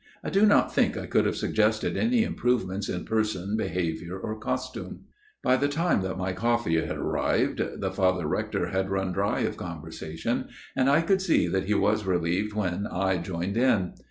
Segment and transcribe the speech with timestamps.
[0.23, 5.01] I do not think I could have suggested any improvements in person, behaviour, or costume.
[5.43, 9.57] By the time that my coffee had arrived, the Father Rector had run dry of
[9.57, 13.93] conversation and I could see that he was relieved when I joined in.